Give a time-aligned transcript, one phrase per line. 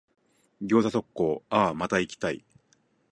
[0.63, 2.43] 餃子特講、あぁ、また行きたい。